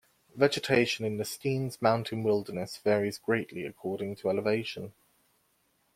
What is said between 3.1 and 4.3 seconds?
greatly according